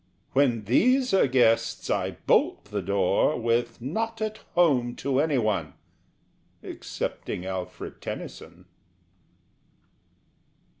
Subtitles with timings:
[0.33, 5.75] When these are guests I bolt the door, With Not at Home to any one
[6.63, 8.65] Excepting Alfred Tennyson.